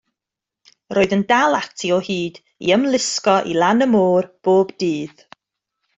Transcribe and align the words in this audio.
Roedd 0.97 1.13
yn 1.17 1.25
dal 1.31 1.53
ati 1.61 1.87
o 1.97 1.99
hyd 2.07 2.35
i 2.69 2.73
ymlusgo 2.77 3.35
i 3.51 3.53
lan 3.61 3.85
y 3.85 3.89
môr 3.93 4.25
bob 4.49 4.77
dydd. 4.85 5.27